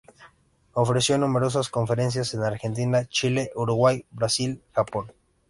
Ofreció 0.73 1.19
numerosas 1.19 1.69
conferencias 1.69 2.33
en 2.33 2.41
Argentina, 2.41 3.05
Chile, 3.07 3.51
Uruguay, 3.53 4.03
Brasil, 4.09 4.59
Japón. 4.73 5.11